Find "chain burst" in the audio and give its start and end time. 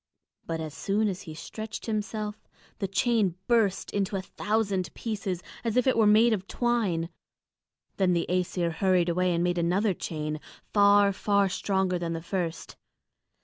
2.87-3.91